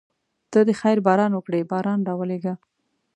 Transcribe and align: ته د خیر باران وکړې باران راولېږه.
ته 0.51 0.59
د 0.67 0.69
خیر 0.79 0.97
باران 1.07 1.31
وکړې 1.33 1.61
باران 1.71 1.99
راولېږه. 2.07 2.53